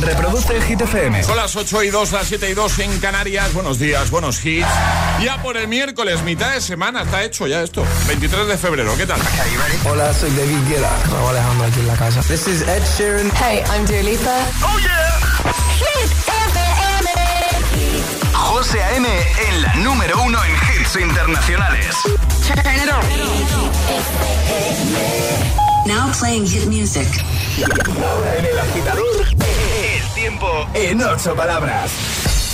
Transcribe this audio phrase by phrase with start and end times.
[0.00, 1.22] Reproduce el Hit FM.
[1.22, 3.52] Son las 8 y 2, las 7 y 2 en Canarias.
[3.52, 4.66] Buenos días, buenos hits.
[5.22, 7.84] Ya por el miércoles, mitad de semana, está hecho ya esto.
[8.08, 9.20] 23 de febrero, ¿qué tal?
[9.88, 10.90] Hola, soy David Guetta.
[11.10, 12.22] Raúl Alejandro aquí en la casa.
[12.22, 13.30] This is Ed Sheeran.
[13.36, 14.36] Hey, I'm Dua Lipa.
[14.62, 15.20] ¡Oh, yeah!
[15.78, 17.10] Hit FM.
[18.32, 19.08] José A.M.
[19.48, 21.94] en la número uno en hits internacionales.
[22.46, 23.04] Turn it on.
[25.86, 27.06] Now playing hit music.
[27.62, 29.26] Ahora en el agitador,
[30.20, 31.90] tiempo en ocho palabras.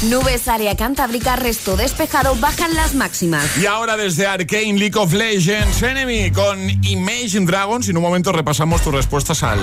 [0.05, 3.59] Nubes área cantábrica, resto despejado, bajan las máximas.
[3.59, 7.89] Y ahora desde Arcane League of Legends Enemy con Imagine Dragons.
[7.89, 9.59] Y en un momento repasamos tus respuestas al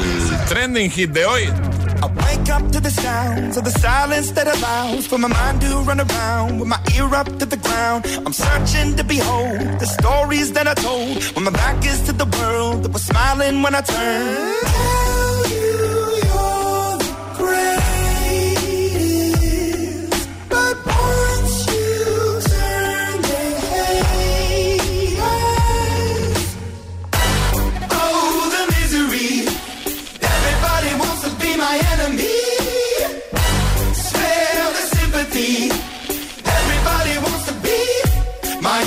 [0.49, 1.43] trending hit de hoy.
[1.43, 5.77] I wake up to the sounds of the silence that allows for my mind to
[5.85, 8.05] run around with my ear up to the ground.
[8.25, 12.25] I'm searching to behold the stories that I told when my back is to the
[12.25, 15.22] world that was smiling when I turned.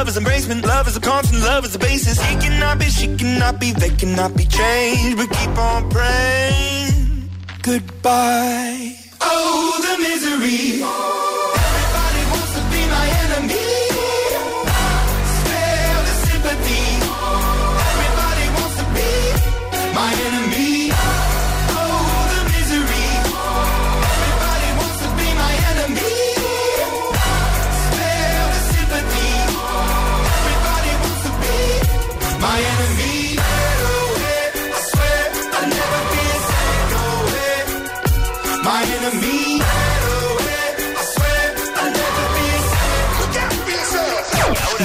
[0.00, 0.64] Love is embracement.
[0.64, 1.42] Love is a constant.
[1.42, 2.18] Love is a basis.
[2.22, 5.18] He cannot be, she cannot be, they cannot be changed.
[5.18, 7.28] But keep on praying.
[7.60, 8.79] Goodbye.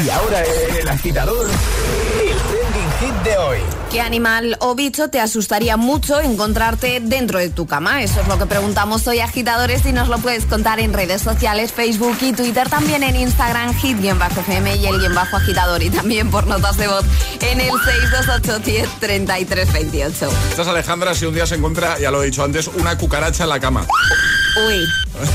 [0.05, 3.57] Y ahora en el agitador, el trending hit de hoy.
[3.89, 8.03] ¿Qué animal o bicho te asustaría mucho encontrarte dentro de tu cama?
[8.03, 11.71] Eso es lo que preguntamos hoy, agitadores, y nos lo puedes contar en redes sociales,
[11.71, 16.45] Facebook y Twitter, también en Instagram, hit-fm y el guion bajo agitador, y también por
[16.45, 17.05] notas de voz
[17.41, 20.29] en el 628 10 33 28.
[20.51, 23.49] Estás Alejandra si un día se encuentra, ya lo he dicho antes, una cucaracha en
[23.49, 23.87] la cama.
[24.67, 24.87] Uy,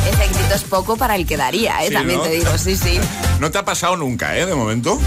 [0.08, 1.88] ese grito es poco para el que daría, ¿eh?
[1.88, 2.24] Sí, también ¿no?
[2.24, 2.98] te digo, sí, sí.
[3.40, 4.46] No te ha pasado nunca, ¿eh?
[4.46, 4.98] De momento.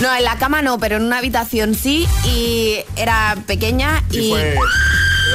[0.00, 4.30] No, en la cama no, pero en una habitación sí, y era pequeña Y y...
[4.30, 4.54] fue...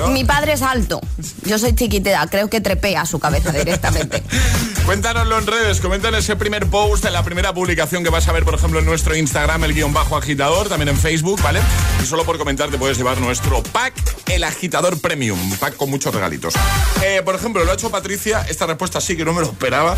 [0.10, 1.02] Mi padre es alto.
[1.44, 4.24] Yo soy chiquitera, creo que trepé a su cabeza directamente.
[4.86, 8.32] Cuéntanoslo en redes, comenta en ese primer post, en la primera publicación que vas a
[8.32, 11.62] ver, por ejemplo, en nuestro Instagram, el guion bajo agitador, también en Facebook, ¿vale?
[12.02, 13.94] Y solo por comentar te puedes llevar nuestro pack,
[14.30, 16.56] el agitador premium, un pack con muchos regalitos.
[17.04, 19.96] Eh, por ejemplo, lo ha hecho Patricia, esta respuesta sí que no me lo esperaba.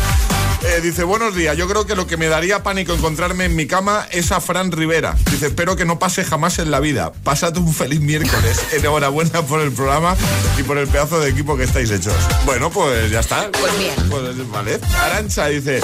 [0.62, 3.66] Eh, dice, buenos días, yo creo que lo que me daría pánico encontrarme en mi
[3.66, 5.14] cama es a Fran Rivera.
[5.30, 7.12] Dice, espero que no pase jamás en la vida.
[7.22, 8.64] Pásate un feliz miércoles.
[8.72, 9.83] Enhorabuena por el programa
[10.58, 12.14] y por el pedazo de equipo que estáis hechos.
[12.44, 13.50] Bueno, pues ya está.
[13.50, 13.94] Pues bien.
[14.10, 14.80] Pues, vale.
[15.00, 15.80] Arancha dice,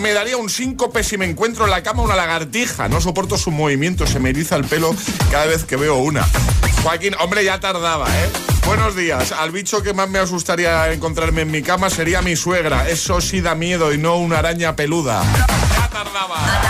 [0.00, 2.88] me daría un síncope si me encuentro en la cama una lagartija.
[2.88, 4.94] No soporto su movimiento, se me eriza el pelo
[5.30, 6.26] cada vez que veo una.
[6.82, 8.28] Joaquín, hombre, ya tardaba, ¿eh?
[8.66, 9.32] Buenos días.
[9.32, 12.88] Al bicho que más me asustaría encontrarme en mi cama sería mi suegra.
[12.88, 15.22] Eso sí da miedo y no una araña peluda.
[15.76, 16.65] Ya tardaba.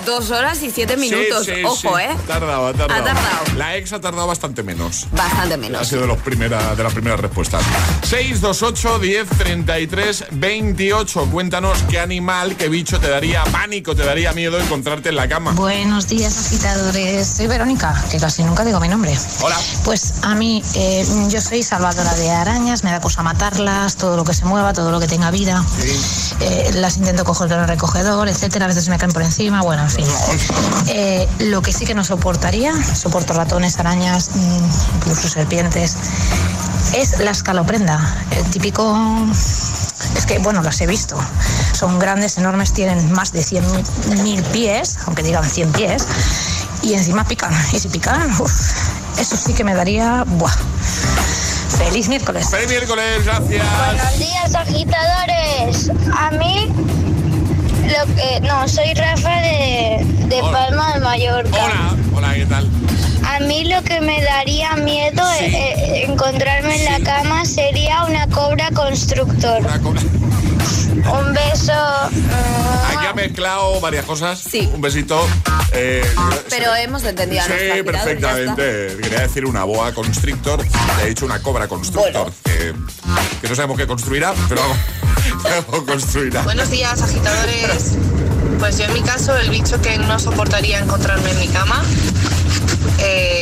[0.00, 1.44] Ha dos horas y siete minutos.
[1.46, 2.02] Sí, sí, Ojo, sí.
[2.02, 2.16] ¿eh?
[2.26, 2.96] Tardaba, tardaba.
[3.00, 3.44] Ha tardado.
[3.56, 5.06] La ex ha tardado bastante menos.
[5.12, 5.88] Bastante Ha menos.
[5.88, 7.62] sido de, los primera, de las primeras respuestas.
[8.02, 11.26] 628 10 33 28.
[11.30, 15.52] Cuéntanos qué animal, qué bicho te daría pánico, te daría miedo encontrarte en la cama.
[15.52, 17.26] Buenos días, agitadores.
[17.26, 19.16] Soy Verónica, que casi nunca digo mi nombre.
[19.42, 19.56] Hola.
[19.84, 24.24] Pues a mí, eh, yo soy salvadora de arañas, me da cosa matarlas, todo lo
[24.24, 25.64] que se mueva, todo lo que tenga vida.
[26.40, 28.64] Eh, las intento coger del recogedor, etcétera.
[28.64, 29.82] A veces me caen por encima, bueno,
[30.88, 35.96] Eh, lo que sí que no soportaría, soporto ratones, arañas, mm, incluso serpientes,
[36.94, 38.24] es la escaloprenda.
[38.30, 38.96] El típico.
[40.16, 41.18] Es que, bueno, las he visto.
[41.72, 46.06] Son grandes, enormes, tienen más de 100.000 pies, aunque digan 100 pies,
[46.82, 47.52] y encima pican.
[47.72, 48.52] Y si pican, uf,
[49.18, 50.24] eso sí que me daría.
[50.26, 50.52] ¡Buah!
[51.78, 52.48] ¡Feliz miércoles!
[52.50, 53.66] Feliz miércoles, gracias.
[53.86, 55.90] Buenos días, agitadores.
[56.16, 56.72] A mí,
[57.90, 58.40] lo que.
[58.40, 60.52] No, soy Rafa de, de Hola.
[60.58, 61.50] Palma de Mallorca.
[61.64, 62.68] Hola, hola, ¿qué tal?
[63.26, 65.44] A mí lo que me daría miedo Sí.
[65.44, 69.60] eh, eh, encontrarme en la cama sería una cobra constructor.
[69.60, 69.94] Una co-
[71.08, 71.72] Un beso.
[71.72, 74.38] Aquí ha mezclado varias cosas.
[74.38, 74.68] Sí.
[74.72, 75.26] Un besito.
[75.72, 76.04] eh,
[76.48, 78.96] Pero hemos entendido a Sí, perfectamente.
[79.02, 80.64] Quería decir una boa constrictor.
[80.98, 82.12] Le he dicho una cobra constructor.
[82.12, 82.34] Bueno.
[82.44, 82.74] Que,
[83.40, 84.62] que no sabemos qué construirá, pero
[85.44, 86.42] algo construirá.
[86.42, 87.94] Buenos días, agitadores.
[88.58, 91.82] Pues yo en mi caso, el bicho que no soportaría encontrarme en mi cama,
[92.98, 93.39] eh,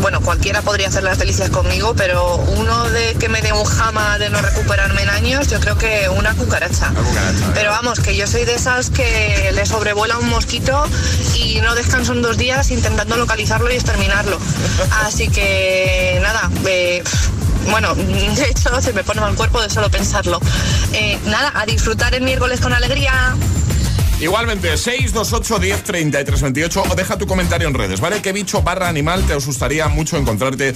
[0.00, 4.18] bueno, cualquiera podría hacer las delicias conmigo, pero uno de que me dé un jama
[4.18, 6.90] de no recuperarme en años, yo creo que una cucaracha.
[6.90, 7.50] Una cucaracha, ¿eh?
[7.54, 10.84] Pero vamos, que yo soy de esas que le sobrevuela un mosquito
[11.34, 14.38] y no descanso en dos días intentando localizarlo y exterminarlo.
[15.04, 17.02] Así que nada, eh,
[17.70, 20.40] bueno, de hecho se me pone mal cuerpo de solo pensarlo.
[20.92, 23.34] Eh, nada, a disfrutar el miércoles con alegría.
[24.18, 28.22] Igualmente, 628 10 33 28 o deja tu comentario en redes, ¿vale?
[28.22, 30.74] ¿Qué bicho barra animal te asustaría mucho encontrarte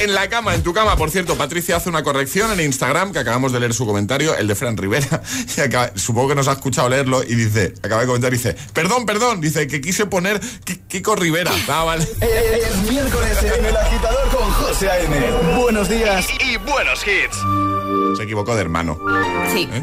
[0.00, 0.96] en la cama, en tu cama?
[0.96, 4.46] Por cierto, Patricia hace una corrección en Instagram, que acabamos de leer su comentario, el
[4.46, 5.20] de Fran Rivera,
[5.56, 9.04] y acaba- supongo que nos ha escuchado leerlo y dice, acaba de comentar dice, perdón,
[9.04, 11.50] perdón, dice que quise poner Ki- Kiko Rivera.
[11.68, 12.04] Ah, vale.
[12.20, 15.56] Es miércoles en el agitador con José A.M.
[15.60, 17.36] Buenos días y, y buenos hits.
[18.16, 18.96] Se equivocó de hermano.
[19.52, 19.68] Sí.
[19.72, 19.82] ¿Eh?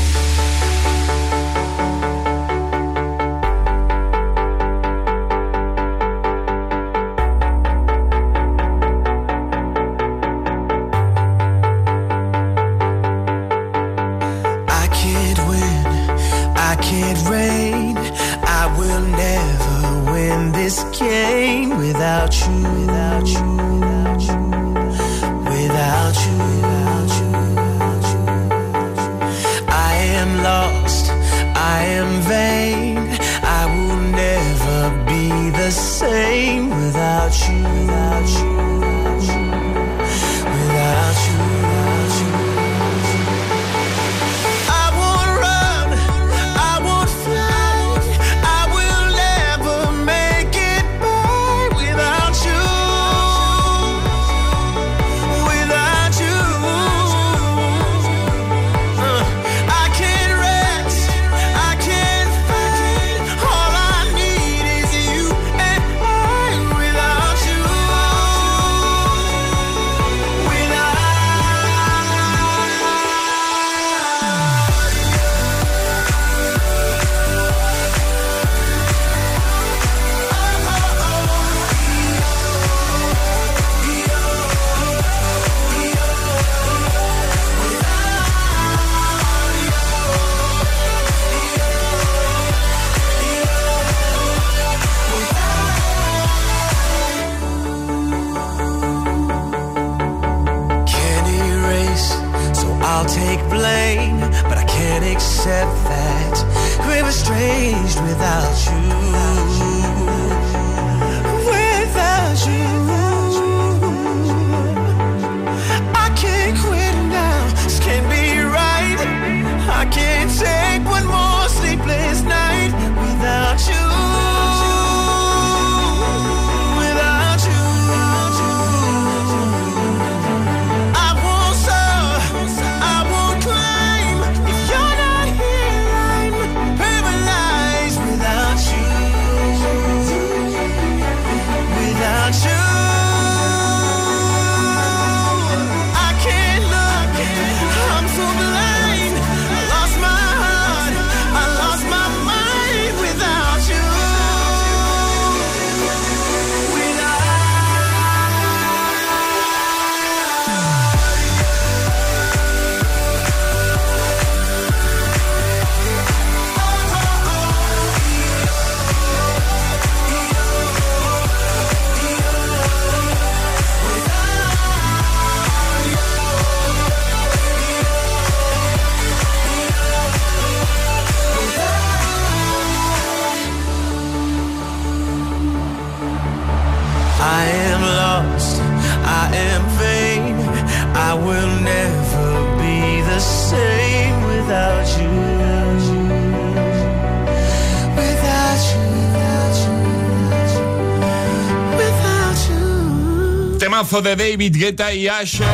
[203.91, 205.45] Temazo de David Guetta y Asher.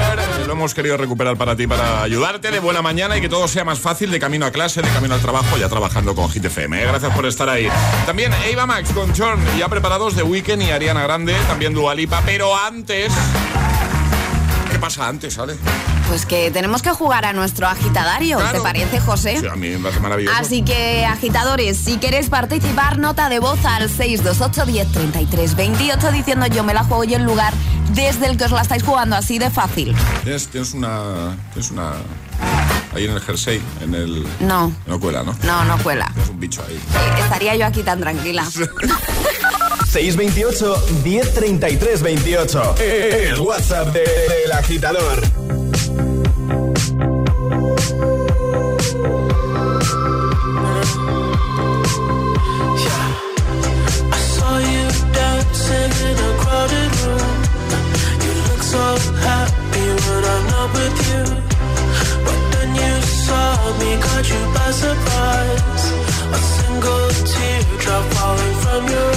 [0.45, 3.63] Lo hemos querido recuperar para ti, para ayudarte de buena mañana y que todo sea
[3.63, 6.79] más fácil de camino a clase, de camino al trabajo, ya trabajando con Hit FM.
[6.79, 6.85] ¿eh?
[6.85, 7.67] Gracias por estar ahí.
[8.05, 12.21] También Eva Max con Chorn, ya preparados de Weekend y Ariana Grande, también Dualipa.
[12.27, 13.11] Pero antes.
[14.71, 15.55] ¿Qué pasa antes, Ale?
[16.07, 18.57] Pues que tenemos que jugar a nuestro agitadario, Claro.
[18.57, 19.39] ¿te parece, José?
[19.41, 20.37] Sí, a mí me parece maravilloso.
[20.39, 26.45] Así que, agitadores, si queréis participar, nota de voz al 628 10 33 28 diciendo
[26.47, 27.53] yo me la juego y el lugar
[27.93, 29.93] desde el que os la estáis jugando, así de fácil.
[30.23, 31.35] Tienes, tienes una.
[31.53, 31.91] Tienes una.
[32.95, 34.25] Ahí en el jersey, en el.
[34.39, 35.35] No, No cuela, ¿no?
[35.43, 36.09] no, no cuela.
[36.13, 36.75] Tienes un bicho ahí.
[36.75, 38.45] Eh, Estaría yo aquí tan tranquila.
[39.85, 42.75] 628 1033 28.
[42.79, 45.21] El WhatsApp de- del agitador.
[64.29, 65.85] You by surprise.
[66.37, 69.16] A single teardrop falling from your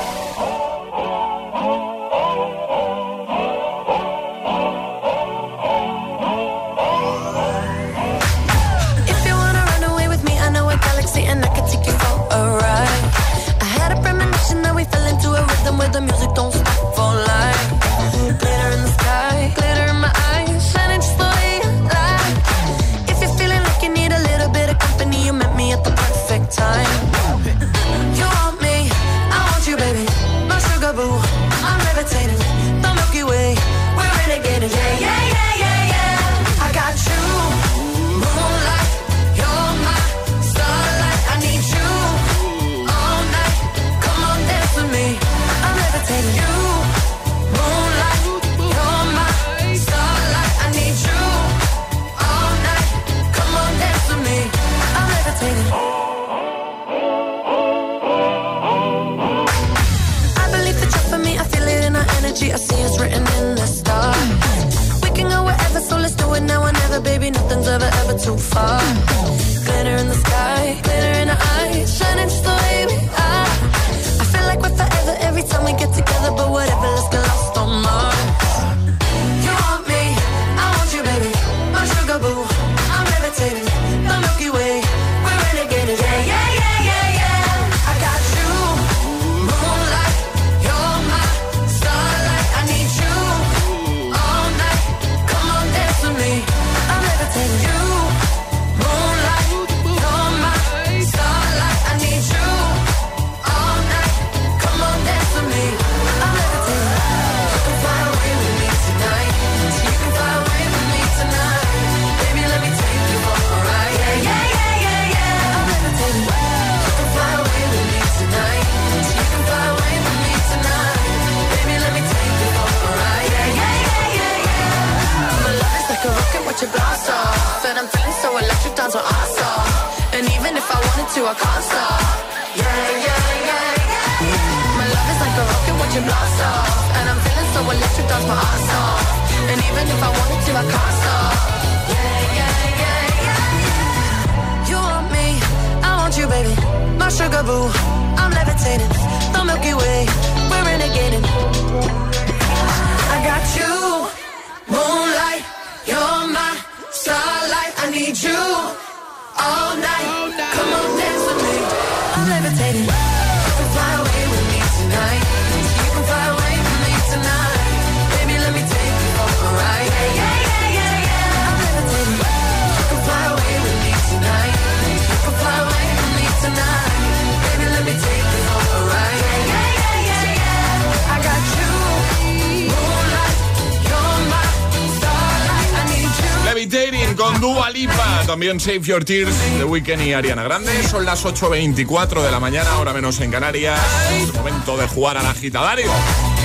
[188.41, 190.71] También Save Your Tears de Weekend y Ariana Grande.
[190.87, 193.79] Son las 8.24 de la mañana, ahora menos en Canarias.
[194.19, 195.91] Es momento de jugar al agitadario.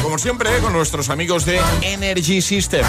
[0.02, 2.84] Como siempre, con nuestros amigos de Energy System.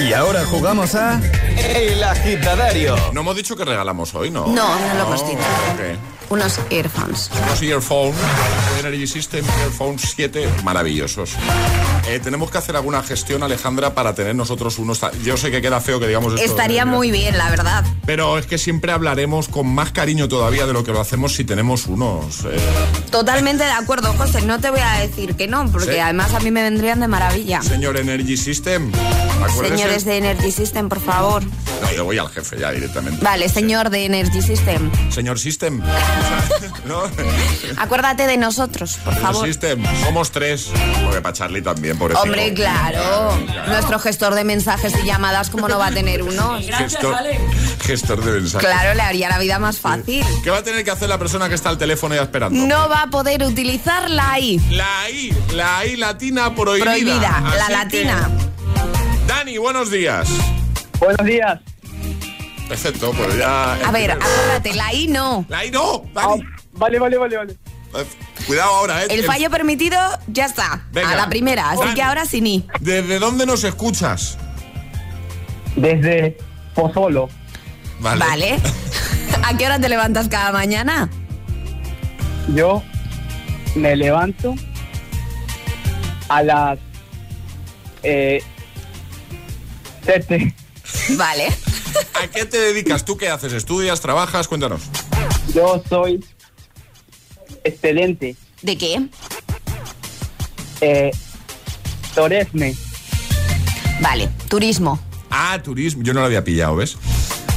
[0.00, 1.18] Y ahora jugamos a
[1.56, 2.94] El Agitadario.
[3.14, 4.46] No hemos dicho que regalamos hoy, ¿no?
[4.46, 5.38] No, no lo hemos dicho.
[5.38, 6.30] ok.
[6.30, 7.30] Unos earphones.
[7.48, 8.16] Los earphones,
[8.80, 11.30] Energy System Earphones 7, maravillosos.
[12.08, 15.00] Eh, tenemos que hacer alguna gestión, Alejandra, para tener nosotros unos.
[15.22, 16.44] Yo sé que queda feo que digamos esto.
[16.44, 17.84] Estaría mira, muy bien, la verdad.
[18.04, 21.44] Pero es que siempre hablaremos con más cariño todavía de lo que lo hacemos si
[21.44, 22.44] tenemos unos.
[22.46, 22.58] eh,
[23.10, 24.42] Totalmente de acuerdo, José.
[24.42, 25.98] No te voy a decir que no, porque Sí.
[25.98, 27.62] además a mí me vendrían de maravilla.
[27.62, 28.90] señor Energy System.
[29.44, 29.76] acuérdese.
[29.76, 31.42] Señores de Energy System, por favor.
[31.44, 33.24] No, yo voy al jefe ya directamente.
[33.24, 34.90] Vale, señor de Energy System.
[35.10, 35.80] Señor System.
[36.86, 37.02] ¿No?
[37.78, 39.46] Acuérdate de nosotros, por Señor favor.
[39.46, 39.82] System.
[40.04, 40.70] Somos tres.
[41.04, 43.36] Porque para Charlie también, por Hombre, claro.
[43.68, 46.58] Nuestro gestor de mensajes y llamadas, ¿cómo no va a tener uno?
[46.80, 47.16] Gestor,
[47.82, 48.68] gestor de mensajes.
[48.68, 50.24] Claro, le haría la vida más fácil.
[50.42, 52.58] ¿Qué va a tener que hacer la persona que está al teléfono ya esperando?
[52.66, 54.58] No va a poder utilizar la I.
[54.70, 56.84] La I, la I latina prohibida.
[56.84, 58.30] Prohibida, la latina.
[58.36, 60.28] que, Dani, buenos días.
[60.98, 61.60] Buenos días.
[62.68, 63.74] Perfecto, pues ya.
[63.74, 65.44] A ver, acuérdate, la I no.
[65.48, 66.42] La I no, Dani.
[66.72, 67.56] Vale, vale, vale, vale.
[68.50, 69.06] Cuidado ahora, ¿eh?
[69.10, 70.82] El fallo permitido ya está.
[70.90, 71.12] Venga.
[71.12, 71.70] A la primera.
[71.70, 72.66] Así que ahora sí ni.
[72.80, 74.38] ¿Desde dónde nos escuchas?
[75.76, 76.36] Desde
[76.74, 77.28] Pozolo.
[78.00, 78.18] Vale.
[78.18, 78.58] Vale.
[79.44, 81.08] ¿A qué hora te levantas cada mañana?
[82.52, 82.82] Yo
[83.76, 84.56] me levanto
[86.28, 86.78] a las
[88.02, 88.42] eh,
[90.02, 90.52] 7.
[91.10, 91.46] Vale.
[92.20, 93.04] ¿A qué te dedicas?
[93.04, 93.52] ¿Tú qué haces?
[93.52, 94.00] ¿Estudias?
[94.00, 94.48] ¿Trabajas?
[94.48, 94.82] Cuéntanos.
[95.54, 96.18] Yo soy
[97.64, 98.36] excelente.
[98.62, 99.02] ¿De qué?
[100.80, 101.10] Eh,
[102.14, 102.74] Toresme.
[104.00, 104.98] Vale, turismo.
[105.30, 106.02] Ah, turismo.
[106.02, 106.96] Yo no lo había pillado, ¿ves?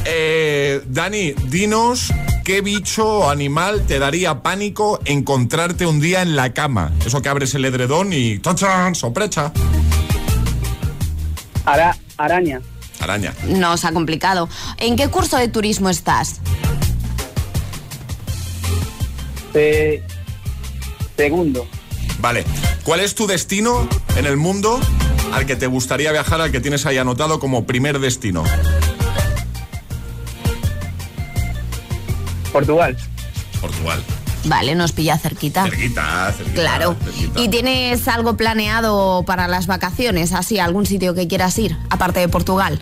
[0.06, 2.12] Eh, Dani, dinos
[2.44, 6.92] qué bicho o animal te daría pánico encontrarte un día en la cama.
[7.06, 8.96] Eso que abres el edredón y ¡tachan!
[8.96, 9.52] ¡Sorpresa!
[11.66, 12.62] Ara, araña.
[13.00, 13.34] Araña.
[13.48, 14.50] No os ha complicado.
[14.78, 16.42] ¿En qué curso de turismo estás?
[19.54, 20.04] Eh,
[21.16, 21.68] segundo.
[22.20, 22.44] Vale.
[22.84, 23.88] ¿Cuál es tu destino
[24.18, 24.80] en el mundo
[25.34, 28.44] al que te gustaría viajar, al que tienes ahí anotado como primer destino?
[32.52, 32.98] Portugal.
[33.62, 34.04] Portugal.
[34.46, 35.63] Vale, nos pilla cerquita.
[35.63, 36.62] Cerquita, cerquita.
[36.62, 36.96] Claro.
[37.02, 37.39] cerquita.
[37.39, 40.34] ¿Y tienes algo planeado para las vacaciones?
[40.34, 42.80] Así, algún sitio que quieras ir, aparte de Portugal.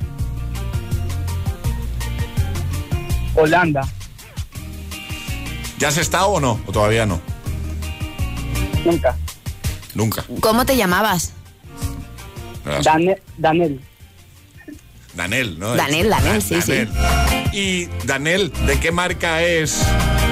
[3.35, 3.87] Holanda.
[5.81, 6.61] ¿Ya has estado o no?
[6.67, 7.19] ¿O todavía no?
[8.85, 9.17] Nunca.
[9.95, 10.23] Nunca.
[10.39, 11.33] ¿Cómo te llamabas?
[12.83, 13.81] Dane- Danel.
[15.15, 15.75] Danel, ¿no?
[15.75, 16.87] Danel, Danel, sí, sí.
[17.51, 19.81] Y Danel, ¿de qué marca es?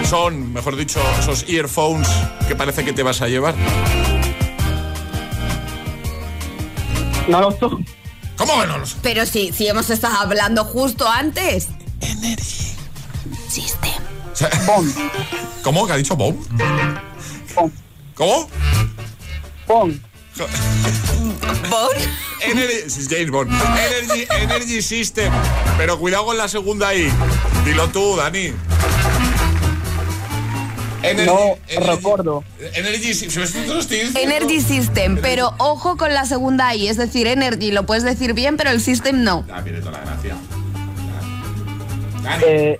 [0.08, 2.08] Son, mejor dicho, esos earphones
[2.48, 3.56] que parece que te vas a llevar.
[7.28, 7.84] No lo son.
[8.38, 8.98] ¿Cómo que no lo sé?
[9.02, 11.70] Pero sí, si hemos estado hablando justo antes.
[13.50, 14.04] System.
[14.40, 14.50] O sea,
[15.64, 15.86] ¿Cómo?
[15.86, 16.38] ¿Que ha dicho Bomb?
[18.16, 18.50] ¿Cómo?
[19.68, 20.02] Pon.
[22.42, 23.52] Energy, sí, James Bond.
[23.52, 25.34] Energy, Energy System.
[25.78, 27.12] Pero cuidado con la segunda ahí.
[27.66, 28.54] Dilo tú, Dani.
[31.04, 32.44] Energy, No Energy- recuerdo.
[32.74, 33.12] Energy.
[34.16, 38.56] Energy System, pero ojo con la segunda I, es decir, Energy lo puedes decir bien,
[38.56, 39.46] pero el System no.
[39.52, 40.38] Ah, toda la gracia.
[42.46, 42.80] Eh,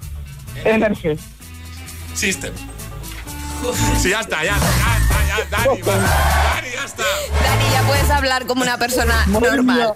[0.64, 1.18] Energy.
[2.20, 2.54] System.
[4.02, 5.96] Sí, ya está, ya está, ya está, ya está, Dani, va.
[5.96, 7.04] Dani, ya está.
[7.44, 9.94] Dani, ya puedes hablar como una persona normal.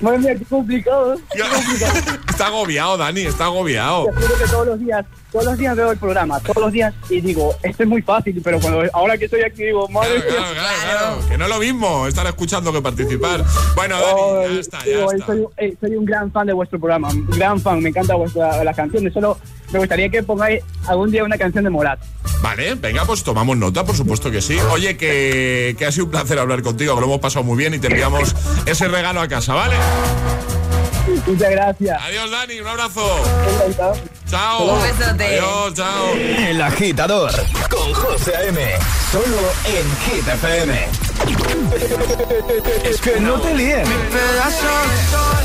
[0.00, 1.14] Madre mía, qué complicado.
[1.14, 1.18] ¿eh?
[1.32, 1.48] Qué Ya.
[1.48, 2.18] complicado.
[2.28, 4.04] Está agobiado, Dani, está agobiado.
[4.06, 6.94] Te juro que todos los días, todos los días veo el programa, todos los días
[7.10, 10.30] y digo, esto es muy fácil, pero cuando ahora que estoy aquí digo, madre Claro,
[10.30, 10.38] mía.
[10.40, 10.78] claro, claro,
[11.16, 11.28] claro.
[11.28, 13.44] Que no es lo mismo estar escuchando que participar.
[13.74, 15.26] Bueno, Oh, Dani, ya está, ya digo, está.
[15.26, 18.62] Soy, eh, soy un gran fan de vuestro programa, un gran fan, me encanta vuestra,
[18.64, 19.38] las canciones, solo
[19.72, 21.98] me gustaría que pongáis algún día una canción de Morat.
[22.40, 24.56] Vale, venga, pues tomamos nota, por supuesto que sí.
[24.72, 27.74] Oye, que, que ha sido un placer hablar contigo, que lo hemos pasado muy bien
[27.74, 29.74] y te enviamos ese regalo a casa, ¿vale?
[31.26, 32.02] Muchas gracias.
[32.02, 33.20] Adiós, Dani, un abrazo.
[33.54, 33.94] Encantado.
[34.30, 34.64] Chao.
[34.74, 35.24] Un besote.
[35.24, 36.14] Adiós, chao.
[36.14, 37.30] El agitador
[37.70, 38.60] con José A.M.
[39.10, 40.88] Solo en Hit FM.
[42.84, 43.84] Es que no te líen.
[43.84, 45.44] pedazo de sol,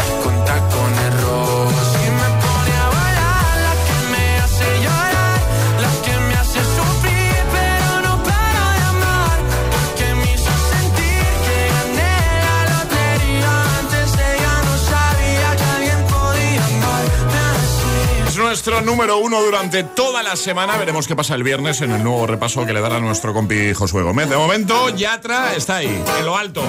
[18.51, 20.75] nuestro número uno durante toda la semana.
[20.75, 24.03] Veremos qué pasa el viernes en el nuevo repaso que le dará nuestro compi Josué
[24.03, 24.27] Gómez.
[24.27, 26.61] De momento, Yatra está ahí, en lo alto,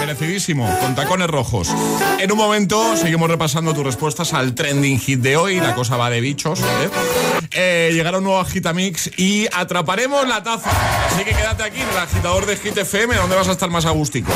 [0.00, 1.68] merecidísimo, con tacones rojos.
[2.18, 5.60] En un momento, seguimos repasando tus respuestas al trending hit de hoy.
[5.60, 6.62] La cosa va de bichos.
[7.52, 7.90] ¿eh?
[7.92, 10.70] Llegará un nuevo Agitamix y atraparemos la taza.
[11.08, 13.84] Así que quédate aquí en el agitador de Hit FM, donde vas a estar más
[13.84, 14.32] agústico.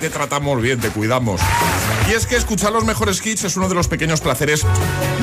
[0.00, 1.40] Te tratamos bien, te cuidamos.
[2.08, 4.64] Y es que escuchar los mejores hits es uno de los pequeños placeres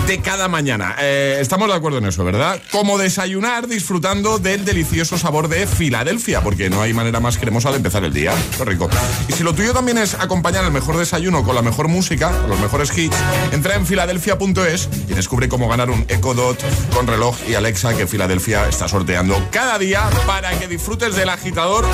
[0.06, 0.96] de cada mañana.
[1.00, 2.62] Eh, estamos de acuerdo en eso, ¿verdad?
[2.72, 7.78] Como desayunar disfrutando del delicioso sabor de Filadelfia, porque no hay manera más cremosa de
[7.78, 8.34] empezar el día.
[8.58, 8.90] Qué rico.
[9.28, 12.60] Y si lo tuyo también es acompañar el mejor desayuno con la mejor música, los
[12.60, 13.18] mejores hits,
[13.52, 16.60] entra en filadelfia.es y descubre cómo ganar un Echo Dot
[16.94, 21.86] con reloj y Alexa que Filadelfia está sorteando cada día para que disfrutes del agitador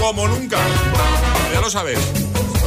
[0.00, 0.58] como nunca.
[1.52, 1.98] Ya lo sabes.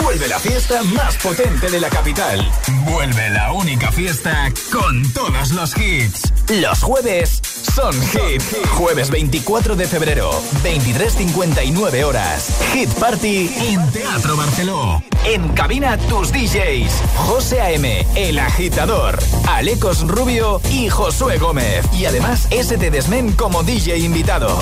[0.00, 2.40] Vuelve la fiesta más potente de la capital.
[2.84, 6.32] Vuelve la única fiesta con todos los hits.
[6.48, 7.40] Los jueves
[7.74, 8.42] son hit.
[8.70, 10.30] Jueves 24 de febrero,
[10.64, 12.54] 23.59 horas.
[12.72, 15.02] Hit Party en Teatro Barceló.
[15.24, 16.92] En cabina tus DJs.
[17.16, 21.84] José A.M., El Agitador, Alecos Rubio y Josué Gómez.
[21.92, 24.58] Y además ST Desmen como DJ invitado.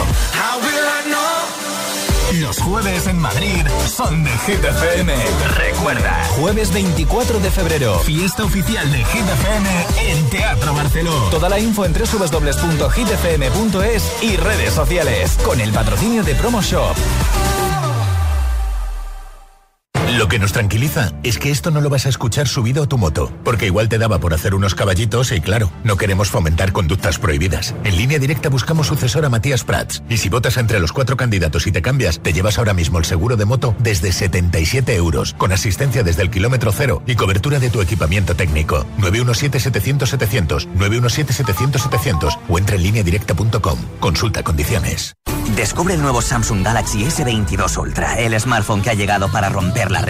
[2.38, 5.12] Los jueves en Madrid son de Hit FM.
[5.56, 11.12] Recuerda, jueves 24 de febrero, fiesta oficial de Hit FM en Teatro Barceló.
[11.30, 12.62] Toda la info en www.hitfm.es
[14.22, 16.94] y redes sociales con el patrocinio de Promo Shop.
[20.30, 23.32] Que nos tranquiliza es que esto no lo vas a escuchar subido a tu moto,
[23.44, 27.74] porque igual te daba por hacer unos caballitos y claro, no queremos fomentar conductas prohibidas.
[27.84, 31.66] En línea directa buscamos sucesor a Matías Prats y si votas entre los cuatro candidatos
[31.66, 35.52] y te cambias, te llevas ahora mismo el seguro de moto desde 77 euros, con
[35.52, 38.86] asistencia desde el kilómetro cero y cobertura de tu equipamiento técnico.
[38.98, 43.78] 917-700-700, 917-700-700 o entra en línea directa.com.
[43.98, 45.14] Consulta condiciones.
[45.56, 50.04] Descubre el nuevo Samsung Galaxy S22 Ultra, el smartphone que ha llegado para romper las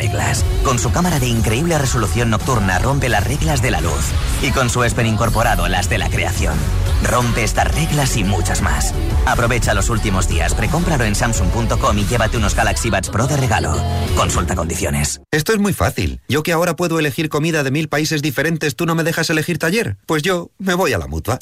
[0.64, 4.68] Con su cámara de increíble resolución nocturna rompe las reglas de la luz y con
[4.68, 6.54] su ESPEN incorporado las de la creación.
[7.02, 8.94] Rompe estas reglas y muchas más.
[9.26, 13.74] Aprovecha los últimos días, precómpralo en samsung.com y llévate unos Galaxy Buds Pro de regalo.
[14.16, 15.20] Consulta condiciones.
[15.30, 16.20] Esto es muy fácil.
[16.28, 19.58] Yo que ahora puedo elegir comida de mil países diferentes, ¿tú no me dejas elegir
[19.58, 19.96] taller?
[20.06, 21.38] Pues yo me voy a la mutua.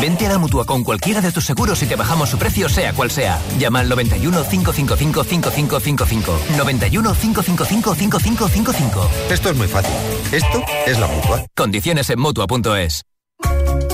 [0.00, 2.92] Vente a la mutua con cualquiera de tus seguros y te bajamos su precio, sea
[2.92, 3.40] cual sea.
[3.58, 6.38] Llama al 91 555 5555.
[6.56, 9.10] 91 555 5555.
[9.30, 9.94] Esto es muy fácil.
[10.32, 11.46] Esto es la mutua.
[11.54, 13.02] Condiciones en mutua.es.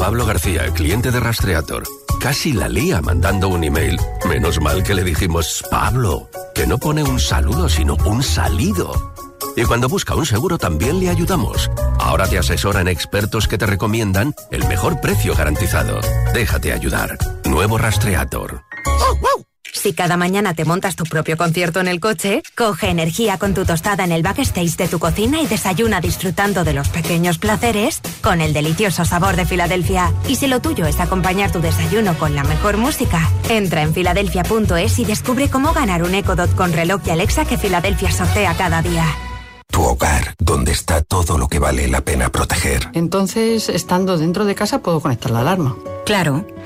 [0.02, 1.84] Pablo García, cliente de Rastreator.
[2.18, 4.00] Casi la lía mandando un email.
[4.28, 9.12] Menos mal que le dijimos, Pablo, que no pone un saludo, sino un salido.
[9.56, 11.70] Y cuando busca un seguro también le ayudamos.
[12.00, 16.00] Ahora te asesoran expertos que te recomiendan el mejor precio garantizado.
[16.34, 17.16] Déjate ayudar.
[17.44, 18.60] Nuevo Rastreator.
[19.72, 23.64] Si cada mañana te montas tu propio concierto en el coche, coge energía con tu
[23.64, 28.42] tostada en el backstage de tu cocina y desayuna disfrutando de los pequeños placeres con
[28.42, 30.12] el delicioso sabor de Filadelfia.
[30.28, 34.98] Y si lo tuyo es acompañar tu desayuno con la mejor música, entra en filadelfia.es
[34.98, 38.82] y descubre cómo ganar un Echo Dot con reloj y Alexa que Filadelfia sortea cada
[38.82, 39.06] día.
[39.68, 42.90] Tu hogar, donde está todo lo que vale la pena proteger.
[42.92, 45.74] Entonces, estando dentro de casa, puedo conectar la alarma.
[46.04, 46.44] Claro.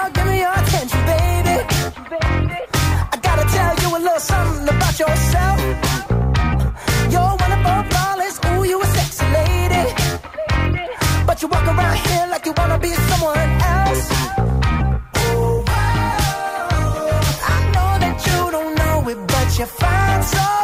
[0.00, 1.56] now, give me your attention, baby.
[3.12, 5.58] I gotta tell you a little something about yourself.
[7.12, 9.84] You're wonderful, flawless, ooh, you a sexy lady.
[11.26, 14.06] But you walk around here like you wanna be someone else.
[15.24, 17.20] Ooh, wow.
[17.52, 20.59] I know that you don't know it, but you're fine, so.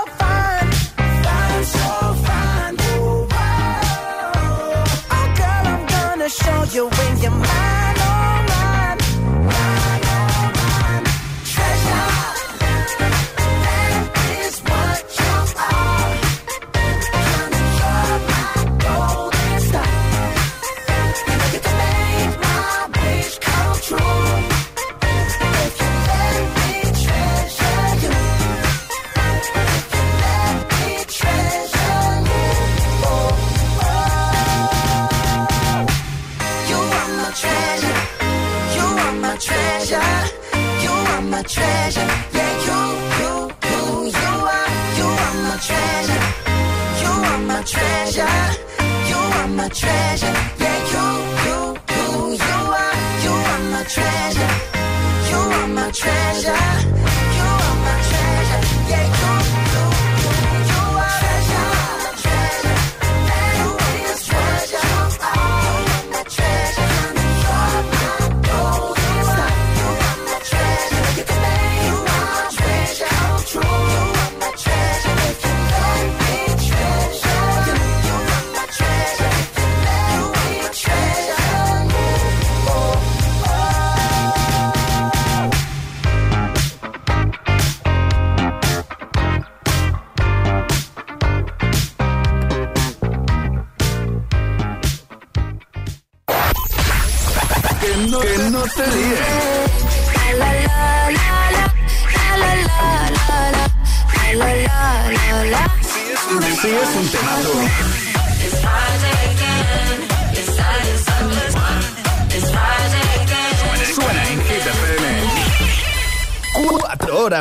[55.92, 56.95] treasure.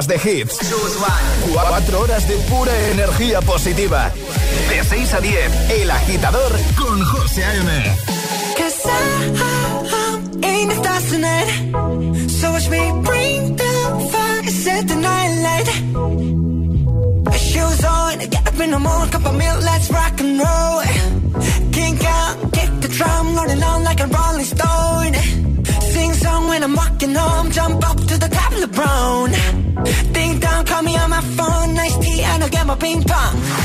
[0.06, 0.58] horas de hits.
[1.52, 4.12] Cuatro horas de pura energía positiva.
[4.70, 7.96] De 6 a 10, El Agitador con José A.M.
[17.38, 20.82] Shoes on, get up in the morning, cup of milk, let's rock and roll.
[21.72, 25.14] Kink out, kick the drum, running on like a rolling stone.
[25.94, 29.25] Sing song when I'm walking home, jump up to the top of brown.
[30.76, 33.65] Call me on my phone, nice tea, and I'll get my ping pong.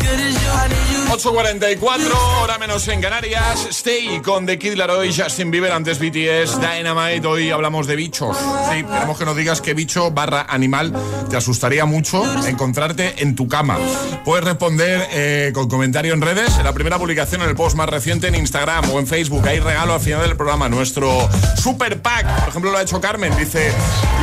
[0.11, 0.49] good as you.
[0.51, 1.01] I need you.
[1.11, 3.67] 8.44, hora menos en Canarias.
[3.71, 7.27] Stay con The Kid Laroi, Justin Bieber, antes BTS, Dynamite.
[7.27, 8.37] Hoy hablamos de bichos.
[8.71, 10.93] Sí, queremos que nos digas qué bicho barra animal
[11.29, 13.77] te asustaría mucho encontrarte en tu cama.
[14.23, 17.89] Puedes responder eh, con comentario en redes, en la primera publicación, en el post más
[17.89, 19.45] reciente en Instagram o en Facebook.
[19.45, 20.69] Hay regalo al final del programa.
[20.69, 21.29] Nuestro
[21.61, 23.35] super pack, por ejemplo, lo ha hecho Carmen.
[23.37, 23.73] Dice: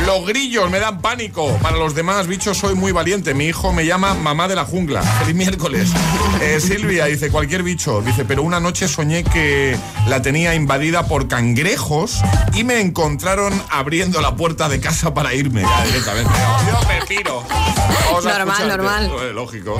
[0.07, 1.55] Los grillos me dan pánico.
[1.61, 3.35] Para los demás bichos soy muy valiente.
[3.35, 5.03] Mi hijo me llama mamá de la jungla.
[5.03, 5.78] Feliz miércoles.
[6.41, 8.01] Eh, Silvia dice: Cualquier bicho.
[8.01, 9.77] Dice: Pero una noche soñé que
[10.07, 12.21] la tenía invadida por cangrejos
[12.53, 15.61] y me encontraron abriendo la puerta de casa para irme.
[15.61, 16.31] Ya directamente.
[16.71, 17.43] Yo me piro.
[18.05, 19.11] Vamos a Normal, normal.
[19.21, 19.77] Eh, Lógico.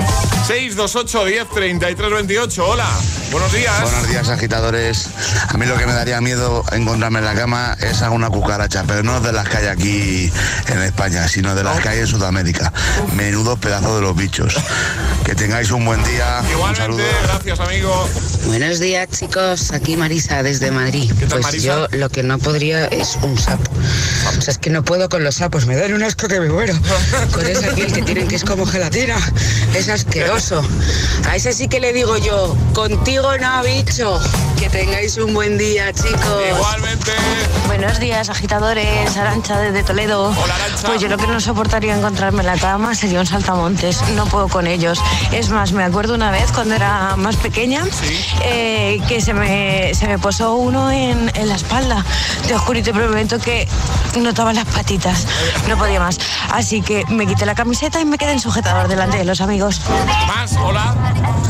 [0.47, 2.67] 628 10 33 28.
[2.67, 2.87] Hola.
[3.31, 3.81] Buenos días.
[3.83, 5.07] Buenos días, agitadores.
[5.49, 9.03] A mí lo que me daría miedo encontrarme en la cama es alguna cucaracha, pero
[9.03, 10.31] no de las que hay aquí
[10.67, 12.73] en España, sino de las que hay en Sudamérica.
[13.15, 14.55] Menudo pedazo de los bichos.
[15.23, 16.43] Que tengáis un buen día.
[16.69, 17.03] Un saludo.
[17.23, 18.07] Gracias, amigo.
[18.45, 19.71] Buenos días, chicos.
[19.71, 21.11] Aquí Marisa desde Madrid.
[21.19, 21.65] tal, pues Marisa?
[21.65, 23.71] yo lo que no podría es un sapo.
[24.37, 25.65] O sea, es que no puedo con los sapos.
[25.65, 26.75] Me dan un asco que me muero.
[27.33, 29.17] Con ese aquí el que tienen que es como gelatina.
[29.73, 30.63] Es asqueroso.
[31.27, 34.19] A ese sí que le digo yo, contigo no, bicho.
[34.59, 36.43] Que tengáis un buen día, chicos.
[36.49, 37.11] Igualmente.
[37.65, 39.17] Buenos días, agitadores.
[39.17, 40.35] Arancha desde Toledo.
[40.85, 44.01] Pues yo lo que no soportaría encontrarme en la cama sería un saltamontes.
[44.15, 44.99] No puedo con ellos.
[45.31, 47.85] Es más, me acuerdo una vez cuando era más pequeña
[48.43, 52.03] eh, que se me, se me posó uno en, en la espalda.
[52.45, 53.65] Te juro y te prometo que
[54.19, 55.25] notaba las patitas.
[55.69, 56.19] No podía más.
[56.51, 59.79] Así que me quité la camiseta y me quedé en sujetador delante de los amigos.
[60.27, 60.93] Más, hola.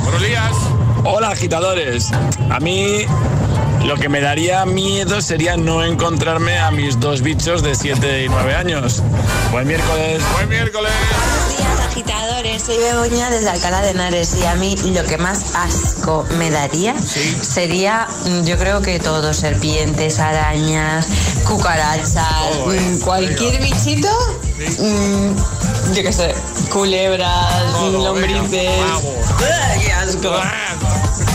[0.03, 0.51] Buenos días.
[1.03, 2.11] Hola agitadores.
[2.51, 3.05] A mí
[3.83, 8.29] lo que me daría miedo sería no encontrarme a mis dos bichos de 7 y
[8.29, 9.01] 9 años.
[9.51, 10.21] Buen miércoles.
[10.35, 10.91] Buen miércoles.
[11.99, 16.49] Agitadores, soy Begoña desde Alcalá de Henares y a mí lo que más asco me
[16.49, 21.07] daría sería, mm, yo creo que todo, serpientes, arañas,
[21.45, 22.25] cucarachas,
[22.65, 24.07] mm, cualquier bichito,
[24.79, 26.33] mm, yo qué sé,
[26.71, 28.79] culebras, lombrices.
[29.03, 30.31] ¡Ugh, ¡Qué asco!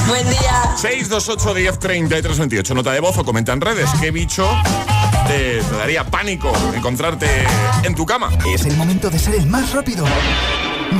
[0.08, 0.76] Buen día.
[0.76, 2.74] 628 10 33 28.
[2.74, 3.90] Nota de voz o comenta en redes.
[4.00, 4.48] ¿Qué bicho
[5.26, 7.26] te, daría pánico encontrarte
[7.82, 8.30] en tu cama?
[8.52, 10.04] Es el momento de ser el más rápido.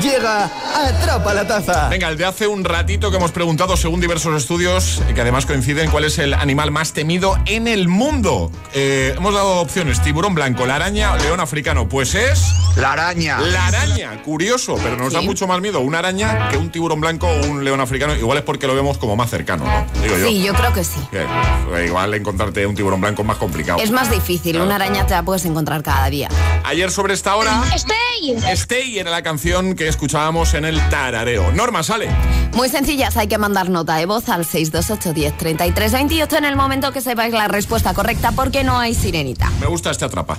[0.02, 1.88] Llega Atrapa la Taza.
[1.88, 5.90] Venga, el de hace un ratito que hemos preguntado, según diversos estudios, que además coinciden,
[5.90, 8.50] cuál es el animal más temido en el mundo.
[8.74, 11.88] Eh, hemos dado opciones: tiburón blanco, la araña, león africano.
[11.88, 12.42] Pues es.
[12.76, 13.38] La araña.
[13.40, 17.28] La araña, curioso, pero nos da mucho más miedo una araña que un tiburón blanco
[17.28, 18.16] o un león africano.
[18.16, 20.02] Igual es porque lo vemos como más cercano, ¿no?
[20.02, 20.26] Digo yo.
[20.26, 21.00] Sí, yo creo que sí.
[21.12, 23.78] Eh, igual encontrarte un tiburón blanco es más complicado.
[23.78, 26.28] Es más difícil, una araña te la puedes encontrar cada día.
[26.64, 27.62] Ayer sobre esta hora.
[27.74, 28.36] Stay.
[28.52, 31.52] Stay era la canción que escuchábamos en el tarareo.
[31.52, 32.08] Norma, sale.
[32.54, 36.56] Muy sencillas, hay que mandar nota de voz al 628 10 33 28 en el
[36.56, 39.50] momento que sepáis la respuesta correcta porque no hay sirenita.
[39.60, 40.36] Me gusta este atrapa.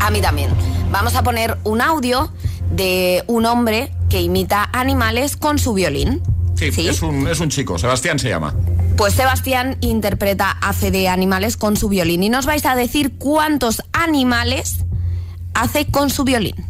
[0.00, 0.50] A mí también.
[0.90, 2.32] Vamos a poner un audio
[2.70, 6.22] de un hombre que imita animales con su violín.
[6.56, 8.54] Sí, Es, un, es un chico, Sebastián se llama.
[8.96, 13.82] Pues Sebastián interpreta, hace de animales con su violín y nos vais a decir cuántos
[13.92, 14.84] animales
[15.54, 16.69] hace con su violín.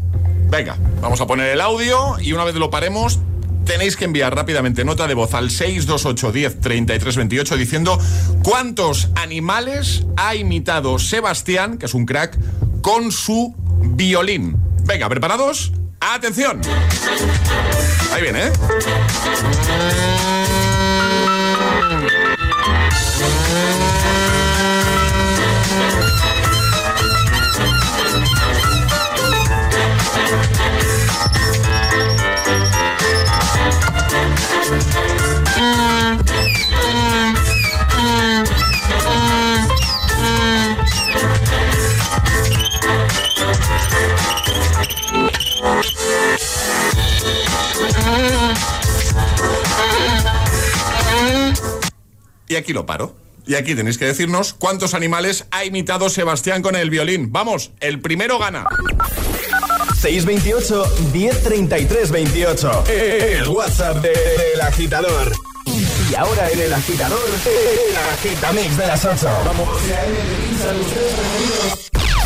[0.51, 3.21] Venga, vamos a poner el audio y una vez lo paremos
[3.71, 7.99] tenéis que enviar rápidamente nota de voz al 628 10 33 28 diciendo
[8.43, 12.37] cuántos animales ha imitado Sebastián, que es un crack,
[12.83, 14.57] con su violín.
[14.85, 15.73] Venga, ¿preparados?
[16.01, 16.61] ¡Atención!
[18.13, 18.53] Ahí viene, ¿eh?
[52.51, 53.15] Y aquí lo paro.
[53.47, 57.31] Y aquí tenéis que decirnos cuántos animales ha imitado Sebastián con el violín.
[57.31, 58.67] Vamos, el primero gana.
[60.01, 62.85] 628 1033 28.
[62.89, 65.33] El WhatsApp del agitador.
[66.11, 69.29] Y ahora en el agitador, el agitamix de las 8.
[69.47, 69.69] Vamos.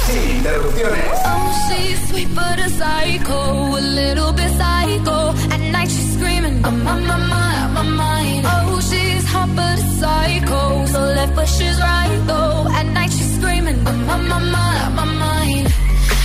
[0.07, 1.05] Sin interrupciones.
[1.27, 5.35] Oh, she's sweet but a psycho, a little bit psycho.
[5.53, 8.47] At night she's screaming, I'm on my mind, my mind.
[8.47, 10.61] Oh, she's hot but a psycho,
[10.93, 12.59] so left but she's right though.
[12.79, 15.67] At night she's screaming, I'm on my mind, my mind.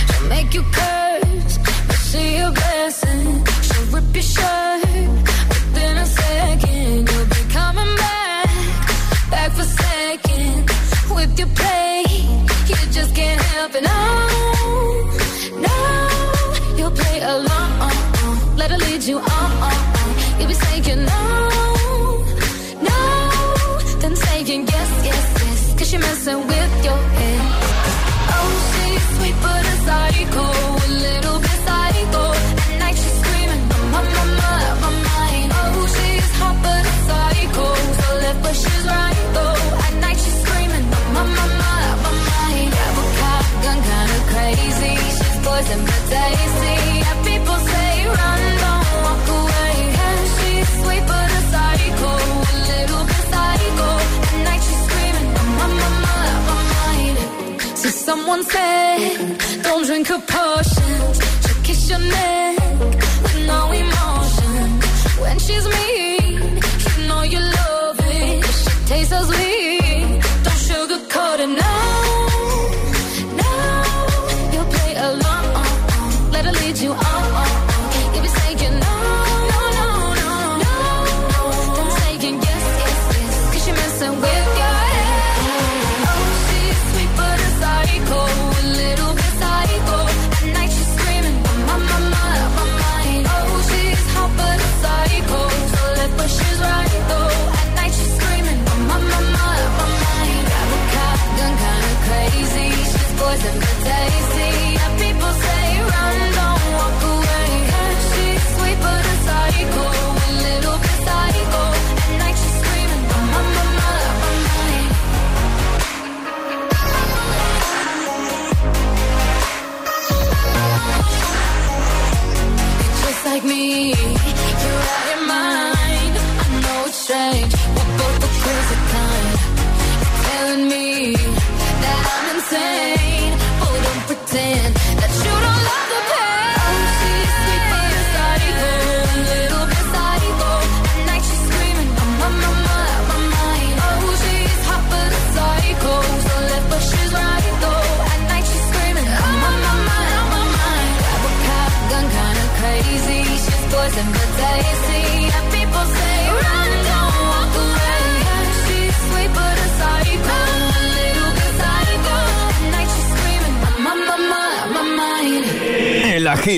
[0.08, 1.54] She'll make you curse,
[1.88, 3.24] but she a blessing.
[3.66, 4.79] She'll rip your shirt
[58.10, 61.16] someone said, don't drink her potions.
[61.42, 62.58] She'll kiss your neck
[63.22, 64.62] with no emotion.
[65.22, 65.89] When she's mean,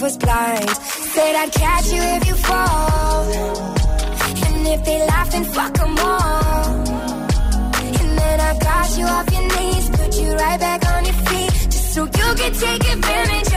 [0.00, 0.70] love was blind.
[1.14, 3.32] Said I'd catch you if you fall.
[4.46, 6.74] And if they laugh, then fuck them all.
[8.00, 11.52] And then I got you off your knees, put you right back on your feet,
[11.70, 13.49] just so you can take advantage.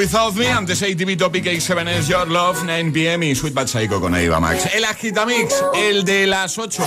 [0.00, 4.00] Without Me, antes ATV Topic X7 es Your Love, 9 pm y Sweet Bad Psycho
[4.00, 4.70] con Eva Max.
[4.74, 6.82] El Agitamix, el de las 8.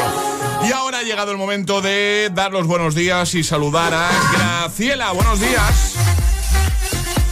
[0.67, 5.11] Y ahora ha llegado el momento de dar los buenos días y saludar a Graciela.
[5.11, 5.95] Buenos días.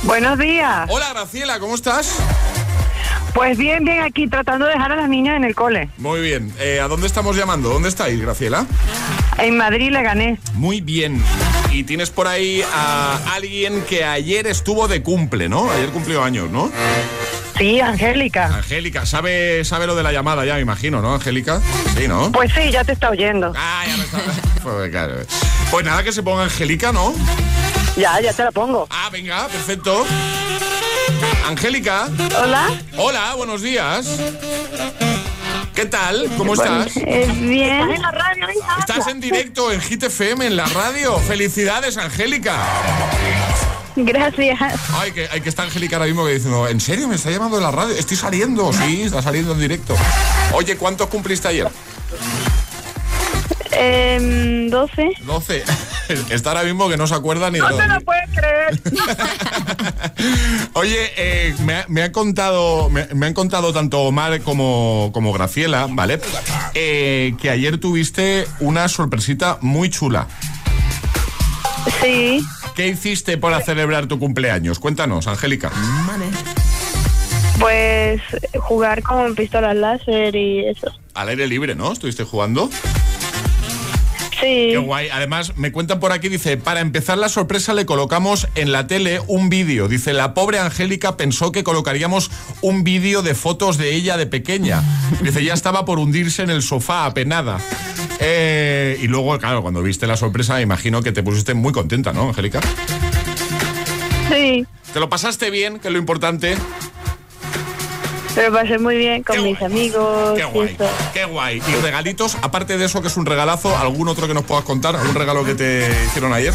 [0.03, 0.87] Buenos días.
[0.87, 2.15] Hola Graciela, ¿cómo estás?
[3.33, 5.89] Pues bien, bien, aquí tratando de dejar a las niñas en el cole.
[5.97, 6.53] Muy bien.
[6.59, 7.69] Eh, ¿A dónde estamos llamando?
[7.69, 8.67] ¿Dónde estáis, Graciela?
[9.39, 10.39] En Madrid le gané.
[10.53, 11.23] Muy bien.
[11.71, 15.71] Y tienes por ahí a alguien que ayer estuvo de cumple, ¿no?
[15.71, 16.71] Ayer cumplió años, ¿no?
[17.57, 18.47] Sí, Angélica.
[18.47, 21.61] Angélica, sabe, sabe lo de la llamada ya, me imagino, ¿no, Angélica?
[21.95, 22.31] Sí, ¿no?
[22.31, 23.53] Pues sí, ya te está oyendo.
[23.55, 24.19] Ah, ya me está.
[24.63, 25.15] Pues, claro.
[25.69, 27.13] Pues nada, que se ponga Angélica, ¿no?
[27.95, 28.87] Ya, ya te la pongo.
[28.89, 30.05] Ah, venga, perfecto.
[31.47, 32.09] Angélica.
[32.41, 32.69] Hola.
[32.97, 34.07] Hola, buenos días.
[35.75, 36.29] ¿Qué tal?
[36.37, 36.93] ¿Cómo estás?
[36.95, 37.81] Bien.
[37.81, 38.75] ¿Estás en la radio, hija?
[38.79, 41.17] Estás en directo en Hit FM, en la radio.
[41.19, 42.57] Felicidades, Angélica.
[43.95, 44.59] Gracias.
[44.93, 47.57] Ay, que, hay que está Angélica ahora mismo que diciendo, ¿en serio me está llamando
[47.57, 47.95] de la radio?
[47.95, 49.95] Estoy saliendo, sí, está saliendo en directo.
[50.53, 51.67] Oye, ¿cuántos cumpliste ayer?
[53.71, 55.09] Eh, 12.
[55.21, 55.63] 12.
[56.29, 58.81] Está ahora mismo que no se acuerda ni de No te lo puedes creer.
[60.73, 65.33] Oye, eh, me, ha- me ha contado, me, me han contado tanto Omar como, como
[65.33, 66.19] Graciela, ¿vale?
[66.73, 70.27] Eh, que ayer tuviste una sorpresita muy chula.
[72.01, 72.45] Sí.
[72.75, 74.79] ¿Qué hiciste para celebrar tu cumpleaños?
[74.79, 75.71] Cuéntanos, Angélica.
[77.59, 78.21] Pues
[78.59, 80.87] jugar con pistolas láser y eso.
[81.13, 81.91] Al aire libre, ¿no?
[81.91, 82.69] ¿Estuviste jugando?
[84.41, 84.69] Sí.
[84.71, 85.09] Qué guay.
[85.09, 89.21] Además, me cuentan por aquí, dice, para empezar la sorpresa le colocamos en la tele
[89.27, 89.87] un vídeo.
[89.87, 92.31] Dice, la pobre Angélica pensó que colocaríamos
[92.61, 94.83] un vídeo de fotos de ella de pequeña.
[95.21, 97.59] Dice, ya estaba por hundirse en el sofá, apenada.
[98.19, 102.29] Eh, y luego, claro, cuando viste la sorpresa, imagino que te pusiste muy contenta, ¿no,
[102.29, 102.61] Angélica?
[104.29, 104.65] Sí.
[104.93, 106.55] ¿Te lo pasaste bien, que es lo importante?
[108.41, 110.33] Pero pasé muy bien con mis amigos.
[110.35, 110.89] Qué guay, eso.
[111.13, 111.61] qué guay.
[111.67, 114.95] Y regalitos, aparte de eso que es un regalazo, ¿algún otro que nos puedas contar?
[114.95, 116.51] ¿Algún regalo que te hicieron ayer?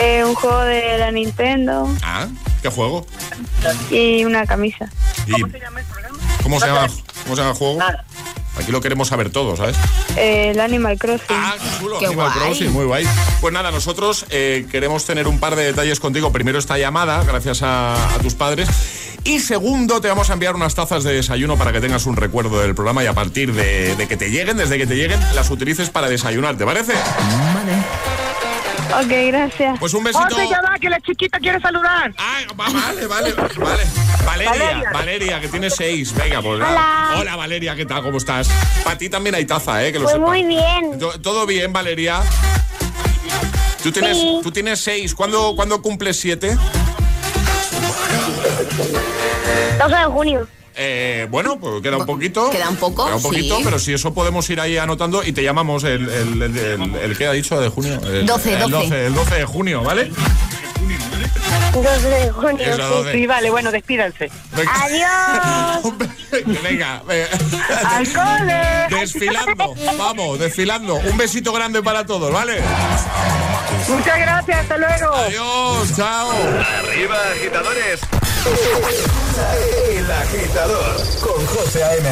[0.00, 2.26] Eh, un juego de la Nintendo Ah,
[2.62, 3.06] ¿qué juego?
[3.92, 4.90] y una camisa.
[5.28, 5.80] Y- ¿Cómo se llama,
[6.42, 7.78] ¿Cómo se llama el juego?
[8.58, 9.76] Aquí lo queremos saber todos, ¿sabes?
[10.16, 11.26] Eh, el Animal Crossing.
[11.30, 11.98] Ah, qué chulo.
[11.98, 13.06] Animal Crossing, muy guay.
[13.40, 16.32] Pues nada, nosotros eh, queremos tener un par de detalles contigo.
[16.32, 18.68] Primero esta llamada, gracias a, a tus padres.
[19.24, 22.60] Y segundo, te vamos a enviar unas tazas de desayuno para que tengas un recuerdo
[22.60, 25.50] del programa y a partir de, de que te lleguen, desde que te lleguen, las
[25.50, 26.92] utilices para desayunar, ¿te parece?
[28.88, 29.78] Ok, gracias.
[29.78, 30.24] Pues un besito.
[30.30, 32.12] José, ya va, que la chiquita quiere saludar.
[32.18, 33.84] Ah, va, vale, vale, vale.
[34.24, 35.40] Valeria, Valeria, Valeria.
[35.40, 36.12] que tiene seis.
[36.14, 36.54] Venga, pues.
[36.60, 37.14] Hola.
[37.18, 38.02] Hola, Valeria, ¿qué tal?
[38.02, 38.48] ¿Cómo estás?
[38.84, 39.92] Para ti también hay taza, ¿eh?
[39.92, 40.98] Que lo Pues muy bien.
[40.98, 42.22] To- ¿Todo bien, Valeria?
[43.82, 44.40] ¿Tú tienes, Sí.
[44.42, 45.14] tú tienes seis.
[45.14, 46.56] ¿Cuándo, ¿Cuándo cumples siete?
[49.78, 50.48] 12 de junio.
[50.78, 52.50] Eh, bueno, pues queda un poquito.
[52.50, 53.62] queda un poco, Queda un poquito, sí.
[53.64, 57.16] pero si eso podemos ir ahí anotando y te llamamos el, el, el, el- el
[57.18, 57.98] que ha dicho de junio.
[58.04, 59.06] El, 12, el 12.
[59.06, 60.10] el 12 de junio, ¿ale?
[61.72, 62.58] 12 de junio.
[62.66, 63.12] Eso, 12.
[63.12, 64.30] Sí, vale, bueno, despídanse.
[64.54, 65.94] Adiós.
[66.62, 67.28] Venga, venga.
[67.86, 69.00] ¡Al cole!
[69.00, 70.96] Desfilando, vamos, desfilando.
[70.96, 72.60] Un besito grande para todos, ¿vale?
[73.88, 75.14] Muchas gracias, hasta luego.
[75.14, 76.30] Adiós, chao.
[76.82, 78.00] Arriba, agitadores.
[78.46, 82.08] El agitador con José A.M.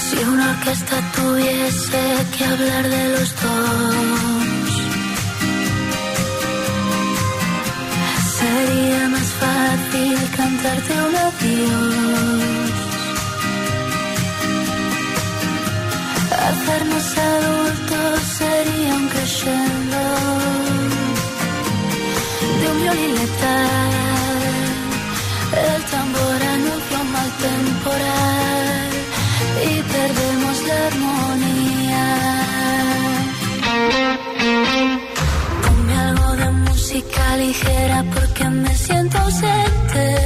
[0.00, 4.72] Si una orquesta tuviese que hablar de los dos,
[8.38, 12.74] sería más fácil cantarte un adiós.
[16.46, 20.02] Hacernos adultos sería un crescendo
[22.60, 24.46] de un violín letal.
[25.64, 28.90] El tambor anuncia un mal temporal
[29.70, 32.06] y perdemos la armonía
[36.86, 40.25] música ligera porque me siento ausente.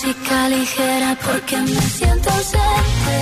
[0.00, 3.18] música ligera porque me siento ausente.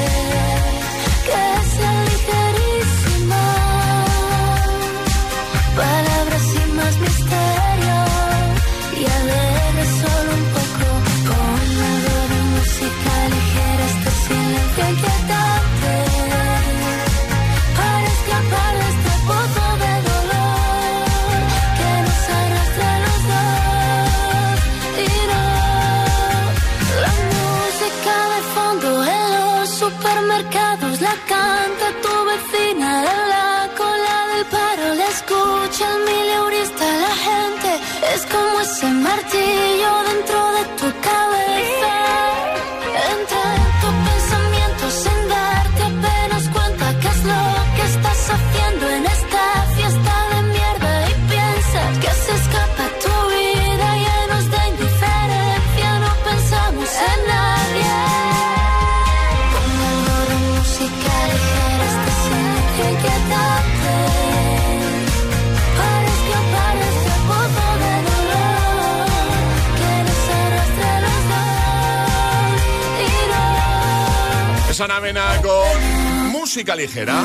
[74.86, 77.24] Susana Mena con música ligera.